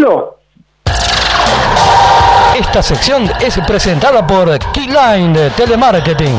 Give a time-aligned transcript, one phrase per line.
[0.00, 0.36] Pablo?
[2.58, 6.38] Esta sección es presentada por Keyline de Telemarketing.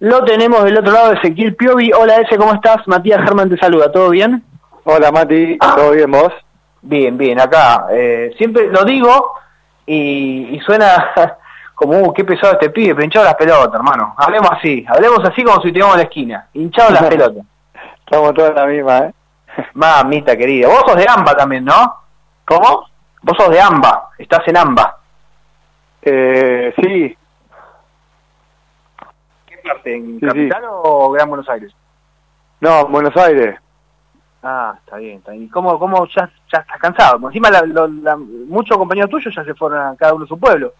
[0.00, 1.92] Lo tenemos del otro lado de Ezequiel Piovi.
[1.92, 2.86] Hola, ese, ¿cómo estás?
[2.86, 4.42] Matías Germán te saluda, ¿todo bien?
[4.84, 6.32] Hola, Mati, ¿todo bien vos?
[6.80, 7.86] Bien, bien, acá.
[7.92, 9.32] Eh, siempre lo digo
[9.84, 11.10] y, y suena
[11.74, 14.14] como, uh, qué pesado este pibe, pero hinchado las pelotas, hermano.
[14.16, 17.44] Hablemos así, hablemos así como si estuviéramos en la esquina, hinchado las pelotas.
[18.06, 19.12] Estamos todos en la misma, ¿eh?
[19.74, 20.68] Mamita querida.
[20.68, 21.94] Vos sos de AMBA también, ¿no?
[22.46, 22.86] ¿Cómo?
[23.22, 24.96] Vos sos de AMBA, estás en AMBA.
[26.02, 27.16] Eh, sí,
[29.46, 29.94] ¿Qué parte?
[29.96, 31.72] ¿En Sí, Capital o Gran Buenos Aires?
[32.60, 33.58] no, Buenos Aires.
[34.42, 35.44] Ah, está bien, está bien.
[35.44, 37.20] ¿Y cómo, cómo ya, ya estás cansado?
[37.20, 40.72] Porque Encima la- muchos compañeros tuyos ya se fueron a cada uno a su pueblo.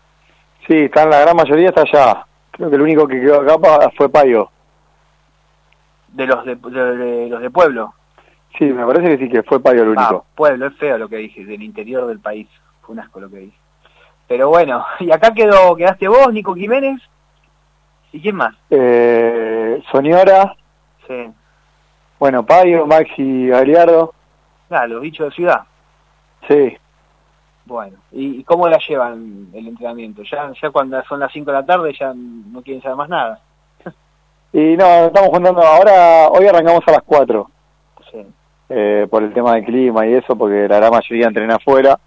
[0.67, 2.25] Sí, están, la gran mayoría está allá.
[2.53, 4.51] Creo que el único que quedó acá fue Payo.
[6.09, 7.93] De los de, de- de los de pueblo.
[8.61, 10.27] Sí, me parece que sí que fue Payo el Ah, único.
[10.37, 12.47] pueblo, es feo lo que dije, del interior del país.
[12.83, 13.57] Fue un asco lo que dije.
[14.29, 17.01] Pero bueno, y acá quedó, quedaste vos, Nico Jiménez.
[18.13, 18.55] ¿Y quién más?
[18.71, 20.55] Eh, Soñora,
[21.09, 21.29] Sí.
[22.19, 24.13] bueno, Payo, Maxi Galiardo.
[24.69, 25.63] Ah, los bichos de ciudad.
[26.49, 26.77] Sí,
[27.65, 30.23] Bueno, ¿y, cómo la llevan el entrenamiento?
[30.25, 33.41] Ya ya cuando son las 5 de la tarde ya no quieren saber más nada.
[34.53, 37.51] y no, estamos juntando ahora, hoy arrancamos a las 4, Sí,
[38.71, 41.99] eh, por el tema del clima y eso, porque la gran mayoría entrena afuera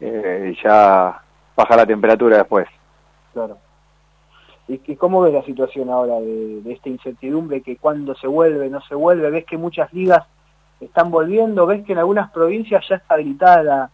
[0.00, 1.20] eh, y ya
[1.56, 2.66] baja la temperatura después.
[3.32, 3.58] claro.
[4.66, 8.80] ¿Y cómo ves la situación ahora de, de esta incertidumbre que cuando se vuelve, no
[8.80, 9.28] se vuelve?
[9.30, 10.24] ¿Ves que muchas ligas
[10.80, 11.66] están volviendo?
[11.66, 13.90] ¿Ves que en algunas provincias ya está habilitada la,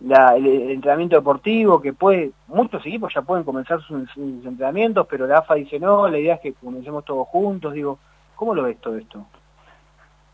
[0.00, 1.80] la- el, el entrenamiento deportivo?
[1.80, 6.08] que puede Muchos equipos ya pueden comenzar sus, sus entrenamientos, pero la AFA dice no,
[6.08, 7.72] la idea es que comencemos todos juntos.
[7.72, 7.96] Digo,
[8.34, 9.24] ¿cómo lo ves todo esto?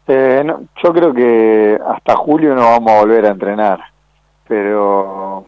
[0.06, 3.80] Eh, no, yo creo que hasta julio no vamos a volver a entrenar,
[4.48, 5.46] pero,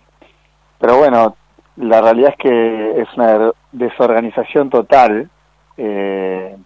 [0.78, 1.36] pero bueno,
[1.76, 5.28] la realidad es que es una desorganización total
[5.76, 6.56] eh,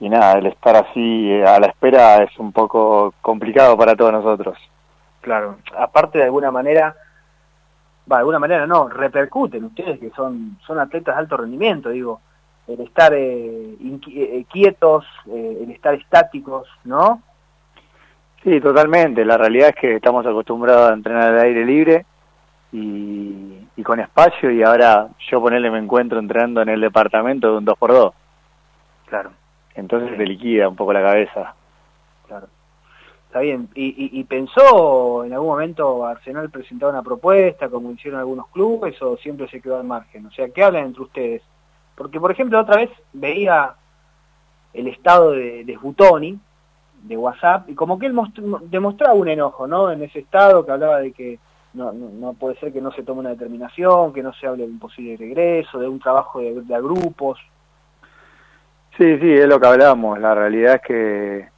[0.00, 4.12] y nada, el estar así eh, a la espera es un poco complicado para todos
[4.12, 4.58] nosotros.
[5.20, 6.96] Claro, aparte de alguna manera,
[8.10, 12.20] va, de alguna manera no, repercuten ustedes que son, son atletas de alto rendimiento, digo,
[12.68, 17.22] el estar eh, inqui- eh, quietos, eh, el estar estáticos, ¿no?
[18.42, 19.24] Sí, totalmente.
[19.24, 22.06] La realidad es que estamos acostumbrados a entrenar al aire libre
[22.72, 27.58] y, y con espacio y ahora yo ponerle me encuentro entrenando en el departamento de
[27.58, 28.12] un 2x2.
[29.06, 29.32] Claro,
[29.74, 31.54] Entonces te liquida un poco la cabeza.
[32.26, 32.46] claro.
[33.26, 33.68] Está bien.
[33.76, 39.00] ¿Y, y, y pensó en algún momento Arsenal presentar una propuesta, como hicieron algunos clubes,
[39.02, 40.26] o siempre se quedó al margen?
[40.26, 41.42] O sea, ¿qué hablan entre ustedes?
[42.00, 43.74] Porque, por ejemplo, otra vez veía
[44.72, 46.40] el estado de, de Sbutoni,
[47.02, 48.38] de WhatsApp, y como que él most-
[48.70, 49.90] demostraba un enojo, ¿no?
[49.90, 51.38] En ese estado que hablaba de que
[51.74, 54.64] no, no, no puede ser que no se tome una determinación, que no se hable
[54.64, 57.38] de un posible regreso, de un trabajo de, grupos.
[58.96, 60.18] Sí, sí, es lo que hablamos.
[60.18, 61.48] La realidad es que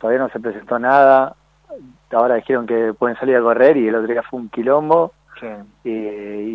[0.00, 1.36] todavía no se presentó nada.
[2.10, 5.46] Ahora dijeron que pueden salir a correr y el otro día fue un quilombo Sí,
[5.84, 5.90] y,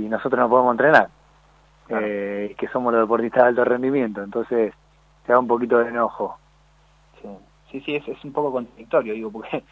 [0.06, 1.08] y nosotros no podemos entrenar.
[1.90, 2.06] Claro.
[2.08, 4.22] Eh, que somos los deportistas de alto rendimiento.
[4.22, 4.74] Entonces
[5.26, 6.38] te da un poquito de enojo.
[7.20, 7.28] sí,
[7.72, 9.64] sí, sí, es, es un poco contradictorio, digo, porque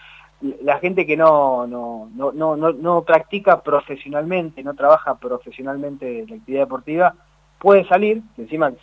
[0.63, 6.37] la gente que no, no, no, no, no, no practica profesionalmente, no trabaja profesionalmente la
[6.37, 7.13] actividad deportiva,
[7.59, 8.73] puede salir, que encima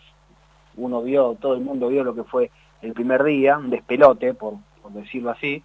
[0.77, 2.53] uno vio, todo el mundo vio lo que fue
[2.83, 5.61] el primer día, un despelote, por, por decirlo así,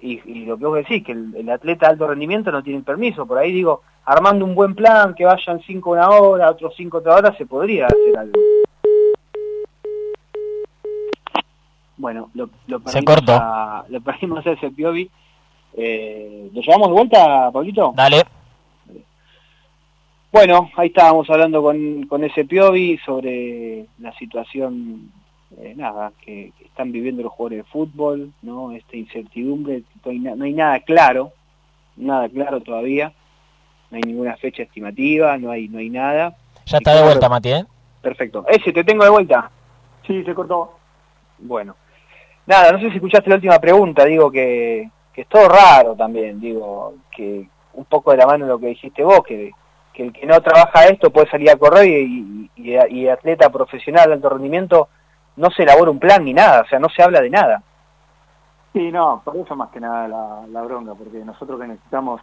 [0.00, 2.82] y, y lo que vos decís, que el, el atleta de alto rendimiento no tiene
[2.82, 6.98] permiso, por ahí digo, armando un buen plan, que vayan cinco una hora, otros cinco
[6.98, 8.40] otra hora, se podría hacer algo.
[11.96, 13.32] Bueno, lo, lo Se perdimos cortó.
[13.34, 15.08] a- lo perdimos a ese Piovi.
[15.76, 17.92] Eh, ¿Lo llevamos de vuelta, Pablito?
[17.96, 18.22] Dale.
[20.32, 25.12] Bueno, ahí estábamos hablando con, con ese Piovi sobre la situación,
[25.58, 28.72] eh, nada, que, que están viviendo los jugadores de fútbol, ¿no?
[28.72, 31.30] Esta incertidumbre, no hay, no hay nada claro,
[31.96, 33.12] nada claro todavía,
[33.94, 36.34] no hay ninguna fecha estimativa, no hay, no hay nada.
[36.66, 37.64] Ya está de vuelta, Mati, ¿eh?
[38.02, 38.44] Perfecto.
[38.48, 39.50] Ese, te tengo de vuelta.
[40.06, 40.72] Sí, se cortó.
[41.38, 41.76] Bueno,
[42.46, 46.40] nada, no sé si escuchaste la última pregunta, digo que, que es todo raro también,
[46.40, 49.52] digo, que un poco de la mano de lo que dijiste vos, que,
[49.92, 53.48] que el que no trabaja esto puede salir a correr y, y, y- y atleta
[53.50, 54.88] profesional de alto rendimiento
[55.36, 57.62] no se elabora un plan ni nada, o sea, no se habla de nada.
[58.72, 62.20] Sí, no, por eso más que nada la, la bronca, porque nosotros que necesitamos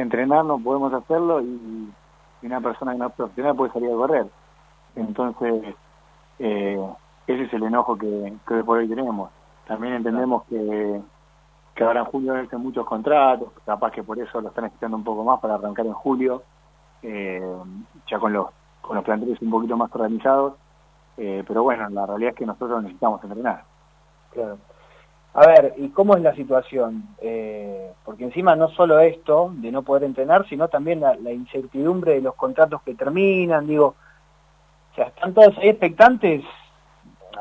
[0.00, 1.92] entrenar no podemos hacerlo y,
[2.40, 4.26] una persona que no es profesional puede salir a correr.
[4.94, 5.74] Entonces,
[6.38, 6.88] eh,
[7.26, 9.30] ese es el enojo que, que por hoy tenemos.
[9.66, 11.00] También entendemos que,
[11.74, 15.04] que ahora en julio vencen muchos contratos, capaz que por eso lo están necesitando un
[15.04, 16.42] poco más para arrancar en julio,
[17.02, 17.40] eh,
[18.10, 18.48] ya con los,
[18.80, 20.54] con los planteles un poquito más organizados,
[21.16, 23.62] eh, pero bueno, la realidad es que nosotros necesitamos entrenar.
[24.32, 24.58] Claro.
[25.34, 27.04] A ver, ¿y cómo es la situación?
[27.20, 32.22] Eh, porque encima no solo esto de no poder entrenar, sino también la, incertidumbre de
[32.22, 33.94] los contratos que terminan, digo,
[34.92, 36.44] o sea, están todos ahí expectantes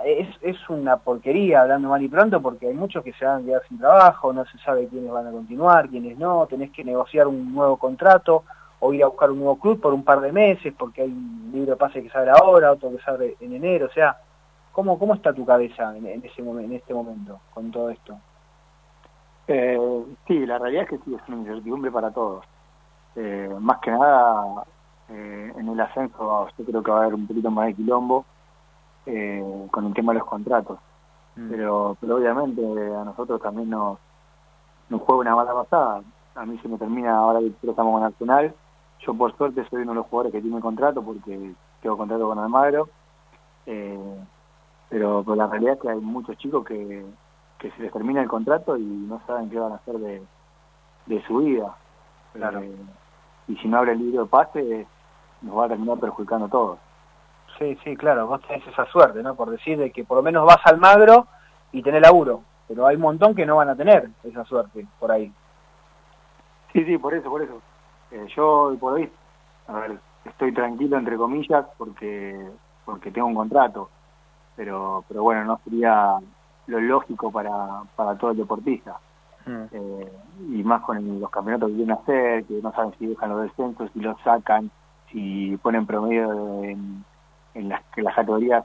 [0.06, 3.45] es, es una porquería hablando mal y pronto porque hay muchos que se van a
[3.45, 7.28] quedar sin trabajo, no se sabe quiénes van a continuar, quiénes no, tenés que negociar
[7.28, 8.44] un nuevo contrato
[8.80, 11.50] o ir a buscar un nuevo club por un par de meses porque hay un
[11.54, 14.18] libro de pase que sale ahora, otro que sale en enero, o sea,
[14.78, 18.16] ¿cómo, cómo está tu cabeza en, ese en este momento con todo esto?
[19.48, 22.46] Eh, sí, la realidad es que sí, es una incertidumbre para todos.
[23.16, 24.64] Eh, más que nada,
[25.10, 28.24] eh, en el ascenso yo creo que va a haber un poquito más de quilombo,
[29.08, 30.78] eh, con el tema de los contratos.
[31.36, 31.50] Mm.
[31.50, 33.98] Pero, pero obviamente a nosotros también nos,
[34.90, 36.04] nos juega una mala pasada.
[36.36, 38.54] A mí se me termina ahora que estamos con Nacional.
[39.00, 42.38] Yo por suerte soy uno de los jugadores que tiene contrato porque tengo contrato con
[42.38, 42.90] Almagro.
[43.66, 43.98] Eh,
[44.89, 47.06] pero, pero la realidad es que hay muchos chicos que,
[47.60, 50.22] que se les termina el contrato y no saben qué van a hacer de,
[51.07, 51.75] de su vida.
[52.34, 52.60] Claro.
[52.62, 52.75] Eh,
[53.48, 54.88] y si no abre el libro de pase,
[55.42, 56.80] nos va a terminar perjudicando a todos.
[57.57, 59.36] Sí, sí, claro, vos tenés esa suerte, ¿no?
[59.36, 61.28] Por decir de que por lo menos vas al magro
[61.72, 65.12] y tenés laburo, pero hay un montón que no van a tener esa suerte por
[65.12, 65.31] ahí.
[66.74, 67.62] Sí, sí, por eso, por eso.
[68.12, 69.12] Eh, yo por hoy,
[69.68, 72.50] a ver, estoy tranquilo entre comillas porque
[72.86, 73.90] porque tengo un contrato,
[74.57, 76.18] pero pero bueno, no sería
[76.68, 78.98] lo lógico para, para todo el deportista.
[79.45, 79.63] Mm.
[79.71, 80.12] Eh,
[80.50, 83.44] y más con los campeonatos que vienen a hacer, que no saben si dejan los
[83.44, 84.69] descensos, si los sacan,
[85.09, 87.06] si ponen promedio en
[87.57, 88.63] en las, las categorías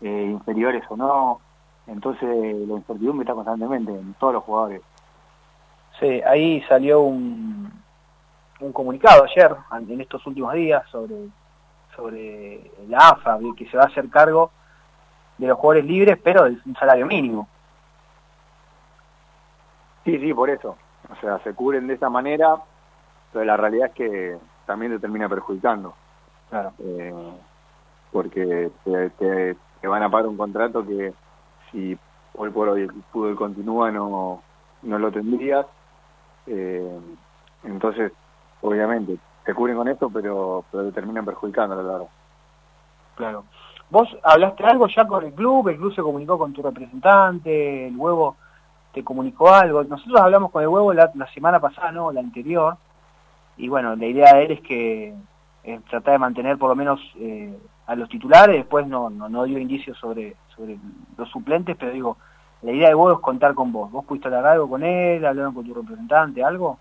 [0.00, 1.40] eh, inferiores o no.
[1.86, 4.82] Entonces la incertidumbre está constantemente en todos los jugadores.
[6.00, 7.70] Sí, ahí salió un,
[8.60, 9.54] un comunicado ayer,
[9.88, 11.28] en estos últimos días, sobre,
[11.94, 14.50] sobre la AFA, que se va a hacer cargo
[15.38, 17.48] de los jugadores libres, pero de un salario mínimo.
[20.04, 20.76] Sí, sí, por eso.
[21.10, 22.56] O sea, se cubren de esa manera,
[23.32, 25.94] pero la realidad es que también te termina perjudicando.
[26.50, 26.72] Claro.
[26.78, 27.12] Eh,
[28.12, 31.12] porque te, te, van a pagar un contrato que
[31.70, 31.98] si
[32.34, 34.42] hoy por hoy el fútbol continúa no,
[34.82, 35.66] no lo tendrías.
[36.46, 36.98] Eh,
[37.64, 38.12] entonces,
[38.60, 42.08] obviamente, te cubren con esto, pero, pero te terminan perjudicando, la verdad.
[43.16, 43.44] Claro.
[43.90, 45.68] ¿Vos hablaste algo ya con el club?
[45.68, 47.88] ¿El club se comunicó con tu representante?
[47.88, 48.36] ¿El huevo
[48.92, 49.84] te comunicó algo?
[49.84, 52.76] Nosotros hablamos con el huevo la, semana pasada, no, la anterior.
[53.56, 55.14] Y bueno, la idea de él es que
[55.64, 59.44] eh, tratar de mantener por lo menos eh, a los titulares, después no, no, no
[59.44, 60.78] dio indicios sobre, sobre
[61.16, 62.16] los suplentes, pero digo,
[62.62, 63.92] la idea de vos es contar con vos.
[63.92, 65.24] ¿Vos pudiste hablar algo con él?
[65.24, 66.42] ¿Hablaron con tu representante?
[66.42, 66.78] ¿Algo?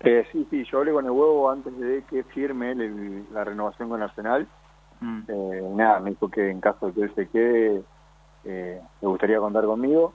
[0.00, 2.74] Eh, sí, sí, yo hablé con el huevo antes de que firme
[3.32, 4.46] la renovación con Arsenal.
[5.00, 5.20] Mm.
[5.28, 7.82] Eh, nada, me dijo que en caso de que él se quede,
[8.44, 10.14] eh, me gustaría contar conmigo.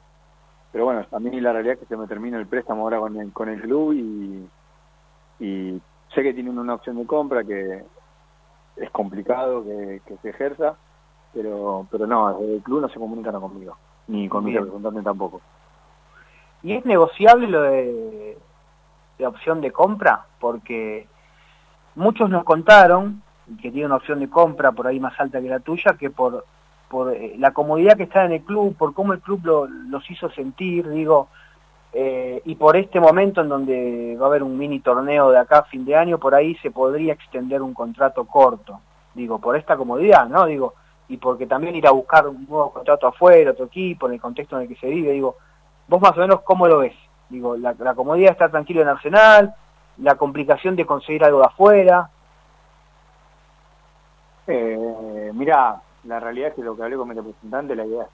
[0.72, 3.18] Pero bueno, a mí la realidad es que se me termina el préstamo ahora con
[3.18, 4.48] el, con el club y,
[5.40, 5.82] y
[6.14, 7.84] sé que tienen una opción de compra que
[8.78, 10.76] es complicado que, se ejerza,
[11.34, 15.42] pero pero no, desde el club no se comunican conmigo, ni con mi representante tampoco.
[16.64, 18.38] ¿Y es negociable lo de,
[19.18, 20.26] de opción de compra?
[20.40, 21.08] Porque
[21.96, 23.22] muchos nos contaron
[23.62, 26.46] que tiene una opción de compra por ahí más alta que la tuya, que por,
[26.90, 30.10] por eh, la comodidad que está en el club, por cómo el club lo, los
[30.10, 31.28] hizo sentir, digo,
[31.94, 35.60] eh, y por este momento en donde va a haber un mini torneo de acá
[35.60, 38.80] a fin de año, por ahí se podría extender un contrato corto,
[39.14, 40.46] digo, por esta comodidad, ¿no?
[40.46, 40.76] Digo,
[41.10, 44.56] y porque también ir a buscar un nuevo contrato afuera, otro equipo, en el contexto
[44.56, 45.36] en el que se vive, digo,
[45.88, 46.96] vos más o menos cómo lo ves,
[47.28, 49.54] digo, la, comodidad de estar tranquilo en Arsenal,
[49.98, 52.10] la complicación de conseguir algo de afuera.
[54.48, 58.10] Eh, mira, la realidad es que lo que hablé con mi representante, la idea es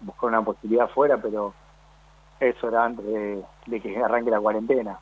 [0.00, 1.52] buscar una posibilidad afuera, pero
[2.40, 4.98] eso era antes de, que arranque la cuarentena.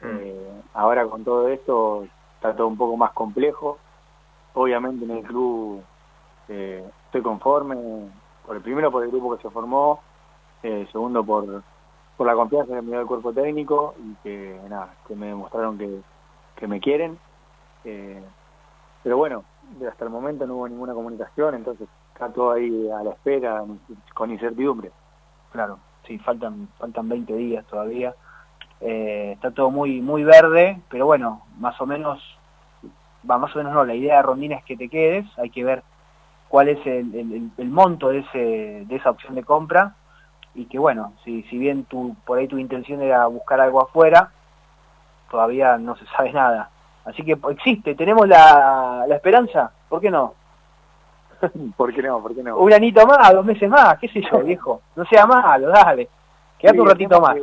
[0.00, 0.06] Mm.
[0.20, 3.78] Eh, ahora con todo esto está todo un poco más complejo.
[4.54, 5.82] Obviamente en el club
[6.48, 7.76] eh, estoy conforme,
[8.44, 10.00] por el primero por el grupo que se formó,
[10.62, 11.62] eh, segundo por,
[12.16, 15.78] por la confianza que me dio el cuerpo técnico y que nada, que me demostraron
[15.78, 16.00] que,
[16.56, 17.18] que me quieren.
[17.82, 19.44] pero bueno,
[19.88, 23.64] hasta el momento no hubo ninguna comunicación, entonces está todo ahí a la espera,
[24.14, 24.90] con incertidumbre.
[25.52, 28.14] Claro sí, faltan, faltan 20 días todavía.
[28.80, 32.20] Eh, está todo muy, muy verde, pero bueno, más o menos,
[33.28, 35.64] va más o menos no, la idea de Rondina es que te quedes, hay que
[35.64, 35.82] ver
[36.48, 39.94] cuál es el, el, monto de, ese, de esa opción de compra,
[40.54, 44.32] y que bueno, si, si bien tu, por ahí tu intención era buscar algo afuera,
[45.30, 46.70] todavía no se sabe nada.
[47.04, 50.34] Así que existe, tenemos la, la esperanza, ¿por qué no?
[51.76, 52.22] ¿Por qué no?
[52.22, 52.56] ¿Por qué no?
[52.58, 54.82] Un anito más, dos meses más, qué sé yo, viejo.
[54.96, 56.08] No sea malo, dale.
[56.58, 57.36] Quédate un ratito más.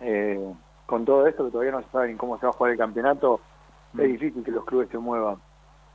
[0.00, 0.54] eh,
[0.86, 3.40] con todo esto que todavía no se sabe cómo se va a jugar el campeonato,
[3.94, 4.12] es mm.
[4.12, 5.36] difícil que los clubes se muevan.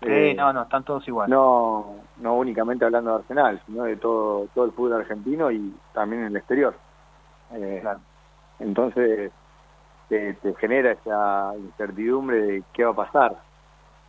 [0.02, 1.30] Sí, eh, no, no, están todos igual.
[1.30, 6.24] No, no únicamente hablando de Arsenal, sino de todo, todo el fútbol argentino y también
[6.24, 6.76] en el exterior.
[7.54, 8.00] Eh, claro.
[8.60, 9.32] Entonces,
[10.42, 13.36] te, genera esa incertidumbre de qué va a pasar.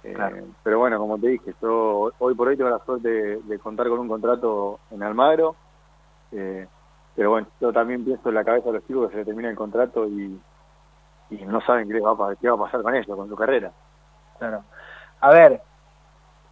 [0.02, 0.16] Eh,
[0.62, 4.00] pero bueno, como te dije, yo hoy por hoy tengo la suerte de, contar con
[4.00, 5.56] un contrato en Almagro.
[6.30, 9.48] pero bueno, yo también pienso en la cabeza de los chicos que se le termina
[9.48, 10.38] el contrato y,
[11.30, 13.72] y no saben qué, va, qué va a pasar con eso, con su carrera.
[14.38, 14.62] Claro.
[15.20, 15.62] A ver,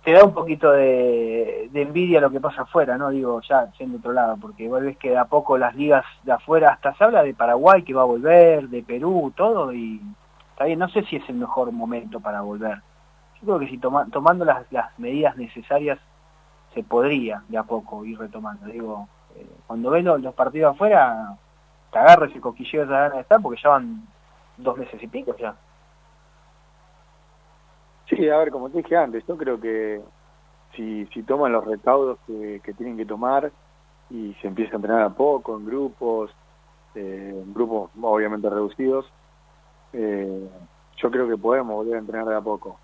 [0.04, 3.10] te da un poquito de, envidia lo que pasa afuera, ¿no?
[3.10, 6.32] Digo, ya siendo otro lado, porque igual ves que de a poco las ligas de
[6.32, 10.00] afuera, hasta se habla de Paraguay que va a volver, de Perú, todo, y
[10.50, 12.78] está bien, no sé si es el mejor momento para volver.
[13.40, 15.98] Yo creo que si tomando las, las medidas necesarias
[16.74, 18.66] se podría de a poco ir retomando.
[18.66, 21.36] Digo, eh, cuando ves los, partidos afuera,
[21.90, 24.02] te agarras ese coquilleo de ganas de estar porque ya van
[24.56, 25.54] dos meses y pico ya.
[28.30, 30.00] A ver, como te dije antes, yo creo que
[30.76, 33.50] si, si toman los recaudos que, tienen que tomar
[34.10, 36.30] y se empieza a entrenar a poco, en grupos,
[36.94, 39.06] eh, en grupos obviamente reducidos,
[39.92, 40.48] eh,
[40.96, 42.78] yo creo que podemos volver a entrenar de a poco.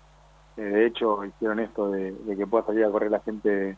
[0.57, 3.77] Eh, de hecho, hicieron esto de, que pueda salir a correr la gente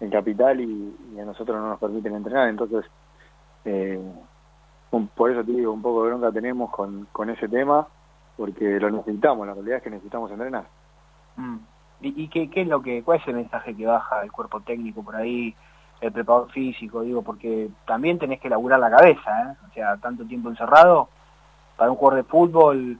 [0.00, 2.84] en capital y, a nosotros no nos permiten entrenar, entonces
[5.14, 7.86] por eso te digo, un poco de bronca tenemos con, con ese tema,
[8.36, 10.64] porque lo necesitamos, la realidad es que necesitamos entrenar.
[11.40, 11.58] Mm.
[12.02, 15.02] ¿Y, qué, qué, es lo que, cuál es el mensaje que baja el cuerpo técnico
[15.02, 15.54] por ahí,
[16.00, 19.56] el preparador físico, digo, porque también tenés que laburar la cabeza, ¿eh?
[19.68, 21.08] O sea, tanto tiempo encerrado,
[21.76, 22.98] para un jugador de fútbol,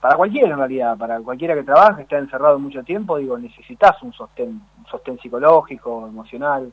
[0.00, 4.12] para cualquiera en realidad, para cualquiera que trabaje, está encerrado mucho tiempo, digo, necesitas un
[4.12, 6.72] sostén, un sostén psicológico, emocional.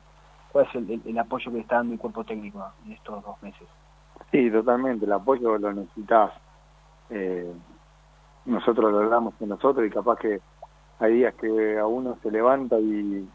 [0.51, 3.67] ¿Cuál es el, apoyo que está dando el cuerpo técnico en estos dos meses?
[4.31, 6.31] Sí, totalmente, el apoyo lo necesitas.
[7.09, 7.53] Eh,
[8.45, 10.39] nosotros lo hablamos con nosotros y capaz que
[10.99, 13.27] hay días que a uno se levanta y,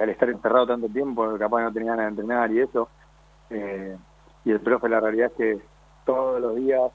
[0.00, 2.88] al estar encerrado tanto tiempo, capaz no tenía ganas de entrenar y eso.
[3.50, 3.96] Eh,
[4.44, 5.58] y el profe, la realidad es que
[6.04, 6.90] todos los días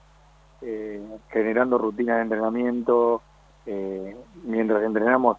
[0.61, 3.21] eh, generando rutinas de entrenamiento,
[3.65, 5.37] eh, mientras entrenamos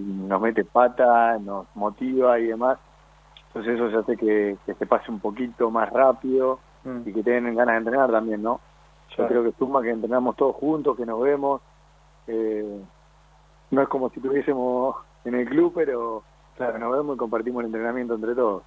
[0.00, 2.76] nos mete pata, nos motiva y demás.
[3.48, 7.08] Entonces eso se hace que, se pase un poquito más rápido mm.
[7.08, 8.60] y que tengan ganas de entrenar también, ¿no?
[9.16, 11.60] Yo creo que suma que entrenamos todos juntos, que nos vemos.
[12.26, 12.80] Eh,
[13.70, 16.22] no es como si estuviésemos en el club, pero
[16.56, 18.62] claro, nos vemos y compartimos el entrenamiento entre todos.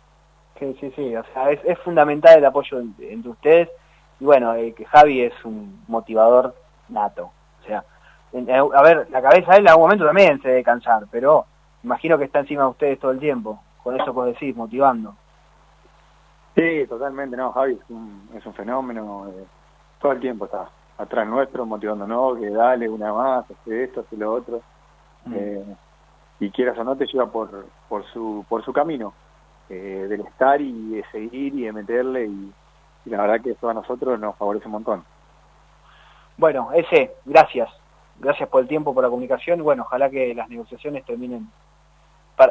[0.60, 3.70] Sí, sí, sí, o sea, es, fundamental el apoyo entre, ustedes
[4.20, 6.56] y bueno, eh, que Javi es un motivador
[6.90, 7.32] nato,
[7.62, 7.84] o sea,
[8.34, 11.46] a ver, la cabeza de él en algún momento también se debe cansar, pero
[11.84, 15.16] imagino que está encima de ustedes todo el tiempo, con eso que decís, motivando.
[16.56, 19.46] Sí, totalmente, no, Javi es un, es un fenómeno, eh,
[20.00, 24.34] todo el tiempo está atrás nuestro, motivándonos, que dale una más, hace esto, hace lo
[24.34, 24.62] otro.
[25.26, 25.34] Mm.
[25.36, 25.76] Eh,
[26.40, 29.14] y quieras o no te lleva por, por, su, por su camino,
[29.70, 32.52] eh, del estar y de seguir y de meterle y,
[33.06, 35.04] la verdad que eso a nosotros nos favorece un montón.
[36.38, 37.70] Bueno, ese, gracias.
[38.18, 39.62] Gracias por el tiempo, por la comunicación.
[39.62, 41.50] Bueno, ojalá que las negociaciones terminen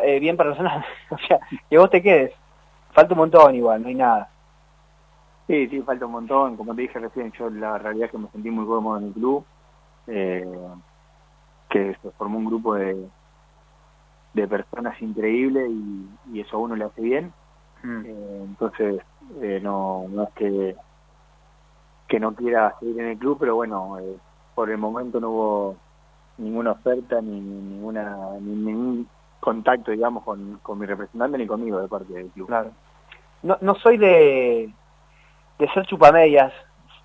[0.03, 0.85] eh, bien personal.
[1.11, 2.33] o sea, que vos te quedes.
[2.93, 4.29] Falta un montón igual, no hay nada.
[5.47, 6.57] Sí, sí, falta un montón.
[6.57, 9.13] Como te dije recién, yo la realidad es que me sentí muy cómodo en el
[9.13, 9.45] club.
[10.07, 10.47] Eh,
[11.73, 13.09] que se formó un grupo de,
[14.35, 17.33] de personas increíbles y, eso a uno le hace bien.
[17.83, 18.03] Mm.
[18.05, 19.03] Eh, entonces,
[19.41, 20.77] eh, no, no es que,
[22.09, 24.17] que no quiera seguir en el club, pero bueno, eh,
[24.55, 25.77] por el momento no hubo
[26.37, 29.09] ninguna oferta ni, ninguna ni ningún
[29.41, 32.49] contacto, digamos, con, con mi representante ni conmigo de parte del club.
[32.49, 32.71] Claro.
[33.43, 34.73] No, no soy de,
[35.59, 36.53] de ser chupamedias,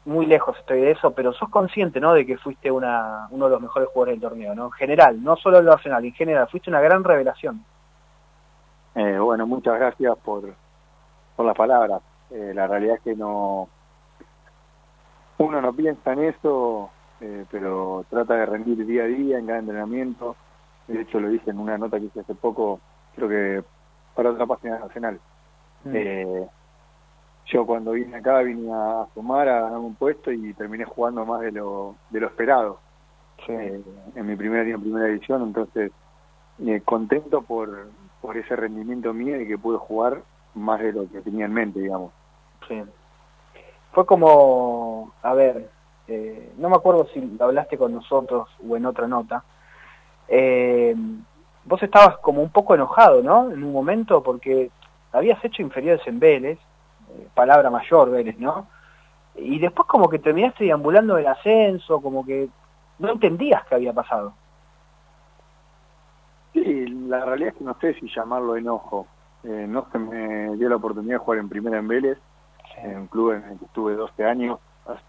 [0.07, 2.13] muy lejos estoy de eso, pero sos consciente, ¿no?
[2.13, 4.65] De que fuiste una, uno de los mejores jugadores del torneo, ¿no?
[4.65, 7.63] En general, no solo en lo Arsenal, en general, fuiste una gran revelación.
[8.95, 10.53] Eh, bueno, muchas gracias por,
[11.35, 12.01] por las palabras.
[12.31, 13.67] Eh, la realidad es que no,
[15.39, 19.59] uno no piensa en eso, eh, pero trata de rendir día a día en cada
[19.59, 20.37] entrenamiento.
[20.87, 22.79] De hecho, lo dije en una nota que hice hace poco,
[23.13, 23.63] creo que
[24.15, 25.19] para otra página nacional.
[25.83, 25.91] Mm.
[25.93, 26.47] Eh,
[27.47, 31.41] yo cuando vine acá vine a sumar, a ganar un puesto y terminé jugando más
[31.41, 32.79] de lo, de lo esperado
[33.47, 33.81] eh,
[34.15, 35.91] en mi primer día en primera edición, entonces
[36.65, 37.89] eh, contento por,
[38.21, 40.21] por ese rendimiento mío y que pude jugar
[40.55, 42.11] más de lo que tenía en mente, digamos.
[42.67, 42.83] Sí.
[43.91, 45.69] Fue como, a ver,
[46.07, 49.43] eh, no me acuerdo si hablaste con nosotros o en otra nota,
[50.27, 50.95] eh,
[51.63, 53.51] vos estabas como un poco enojado, ¿no?
[53.51, 54.71] En un momento, porque
[55.11, 56.59] habías hecho inferiores en Vélez,
[57.09, 58.67] eh, palabra mayor Vélez, ¿no?
[59.35, 62.49] Y después como que terminaste deambulando el ascenso, como que
[62.99, 64.33] no entendías qué había pasado.
[66.53, 69.05] Sí, la realidad es que no sé si llamarlo enojo.
[69.43, 72.17] Eh, no se me dio la oportunidad de jugar en primera en Vélez,
[72.77, 74.59] en un club en el que estuve 12 años,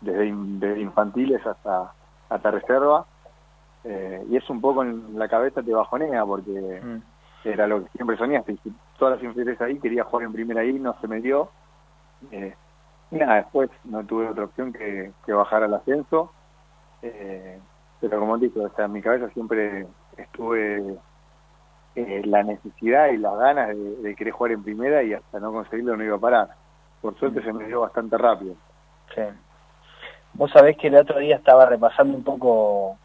[0.01, 1.93] desde, infantiles hasta,
[2.29, 3.07] hasta reserva.
[3.85, 7.49] Eh, y es un poco en la cabeza te bajonea porque mm.
[7.49, 8.57] era lo que siempre soñaste.
[8.99, 11.49] Todas las inferiores ahí, quería jugar en primera ahí, no se me dio.
[12.31, 12.55] Eh,
[13.11, 16.33] y nada, después no tuve otra opción que, que bajar al ascenso.
[17.03, 17.59] Eh,
[18.01, 20.99] pero como digo, o en mi cabeza siempre estuve
[21.97, 25.97] eh, la necesidad y las ganas de, querer jugar en primera y hasta no conseguirlo
[25.97, 26.49] no iba a parar.
[27.01, 28.55] Por suerte se me dio bastante rápido.
[29.15, 29.23] Sí.
[30.35, 32.97] Vos sabés que el otro día estaba repasando un poco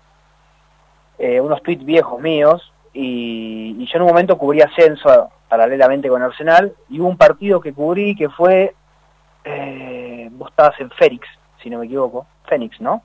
[1.17, 6.21] eh, unos tweets viejos míos y, y, yo en un momento cubrí ascenso paralelamente con
[6.21, 8.75] Arsenal y hubo un partido que cubrí que fue,
[9.43, 11.27] eh, vos estabas en Fénix,
[11.61, 13.01] si no me equivoco, Fénix, ¿no?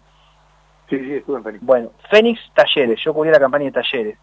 [0.88, 1.64] Sí, sí, estuve en Fénix.
[1.64, 4.18] Bueno, Fénix Talleres, yo cubrí la campaña de Talleres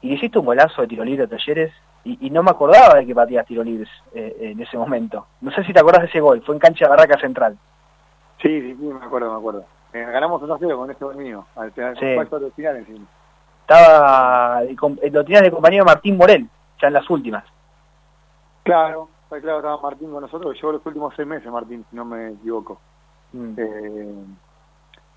[0.00, 1.72] y hiciste un golazo de tiro libre a Talleres
[2.04, 5.26] y, no me acordaba de que patías tiro libres eh, en ese momento.
[5.40, 7.56] No sé si te acordás de ese gol, fue en cancha de Barraca Central.
[8.40, 9.64] Sí, sí, sí, me acuerdo, me acuerdo.
[9.92, 12.06] Eh, ganamos 1-0 con ese gol mío, al final, sí.
[12.06, 13.06] de final encima.
[13.60, 16.48] Estaba, eh, lo tenías de compañero Martín Morel,
[16.80, 17.44] ya en las últimas.
[18.64, 19.08] Claro,
[19.40, 22.80] claro, estaba Martín con nosotros, llevó los últimos seis meses Martín, si no me equivoco.
[23.32, 23.54] Mm.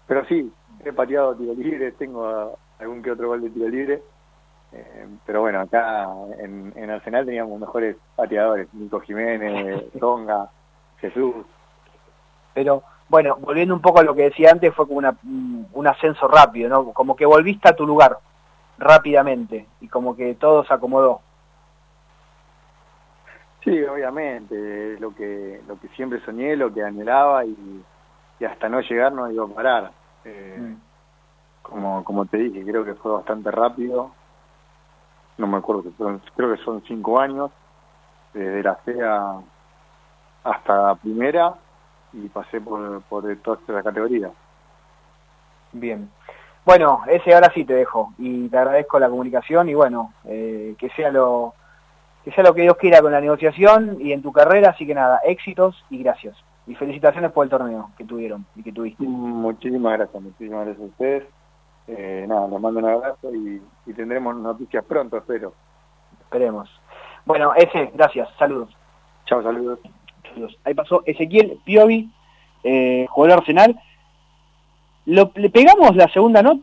[0.08, 0.50] pero sí,
[0.86, 4.02] he pateado tiro libre, tengo algún que otro gol de tiro libre
[4.76, 6.08] eh, pero bueno, acá
[6.38, 10.50] en, en, Arsenal teníamos mejores pateadores, Nico Jiménez, Tonga,
[11.00, 11.46] Jesús.
[12.54, 16.28] Pero bueno, volviendo un poco a lo que decía antes, fue como una, un ascenso
[16.28, 16.92] rápido, ¿no?
[16.92, 18.18] Como que volviste a tu lugar
[18.78, 21.22] rápidamente y como que todo se acomodó.
[23.66, 27.84] Sí, obviamente, lo que lo que siempre soñé, lo que anhelaba y,
[28.40, 29.92] y hasta no llegar no iba a parar.
[30.24, 30.76] Eh, mm.
[31.62, 34.12] como, como te dije, creo que fue bastante rápido
[35.38, 35.84] no me acuerdo,
[36.36, 37.52] creo que son cinco años,
[38.34, 39.36] desde la CEA
[40.44, 41.54] hasta la primera
[42.14, 44.32] y pasé por, por todas las categorías.
[45.74, 46.10] Bien.
[46.66, 50.90] Bueno, ese ahora sí te dejo y te agradezco la comunicación y bueno, eh, que
[50.92, 51.54] sea lo
[52.26, 54.96] que sea lo que Dios quiera con la negociación y en tu carrera, así que
[54.96, 56.36] nada, éxitos y gracias.
[56.66, 59.04] Y felicitaciones por el torneo que tuvieron y que tuviste.
[59.04, 61.24] Muchísimas gracias, muchísimas gracias a ustedes.
[61.88, 63.62] Eh, nada, les mando un abrazo y,
[63.94, 65.54] tendremos noticias pronto, espero.
[66.22, 66.68] Esperemos.
[67.26, 68.76] Bueno, ese, gracias, saludos.
[69.26, 69.80] Chao, saludos.
[70.64, 72.12] Ahí pasó Ezequiel Piovi,
[72.64, 73.80] eh, jugador Arsenal.
[75.06, 76.54] Lo, le pegamos la segunda nota.